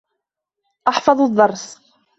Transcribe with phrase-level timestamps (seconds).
[0.87, 1.81] أَحْفَظُ الدَّرْسَ.